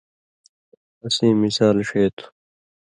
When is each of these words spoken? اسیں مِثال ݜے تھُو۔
اسیں 1.05 1.33
مِثال 1.41 1.77
ݜے 1.87 2.03
تھُو۔ 2.15 2.25